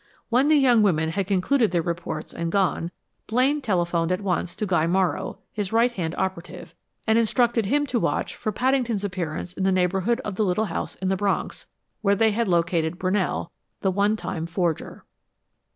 [0.29, 2.89] When the young women had concluded their reports and gone,
[3.27, 6.73] Blaine telephoned at once to Guy Morrow, his right hand operative,
[7.05, 10.95] and instructed him to watch for Paddington's appearance in the neighborhood of the little house
[10.95, 11.67] in the Bronx,
[12.01, 13.51] where they had located Brunell,
[13.81, 15.05] the one time forger.